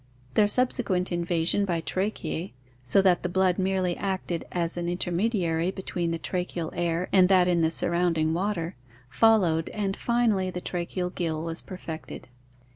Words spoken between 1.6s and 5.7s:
by tracheae, so that the blood merely acted as an intermediary